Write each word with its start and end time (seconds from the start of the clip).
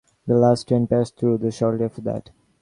The 0.25 0.33
last 0.35 0.67
train 0.67 0.87
passed 0.87 1.15
through 1.19 1.51
shortly 1.51 1.85
after 1.85 2.01
that. 2.01 2.31